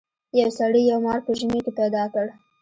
یو 0.39 0.49
سړي 0.59 0.81
یو 0.91 0.99
مار 1.05 1.19
په 1.25 1.31
ژمي 1.39 1.59
کې 1.65 1.71
پیدا 1.79 2.03
کړ. 2.13 2.25